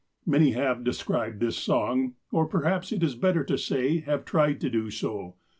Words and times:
Many 0.25 0.53
have 0.53 0.83
described 0.83 1.39
this 1.39 1.57
song, 1.57 2.15
or 2.31 2.47
perhaps 2.47 2.91
it 2.91 3.03
is 3.03 3.13
better 3.13 3.43
to 3.43 3.55
say 3.55 3.99
have 3.99 4.25
tried 4.25 4.59
to 4.61 4.69
do 4.71 4.89
so. 4.89 5.35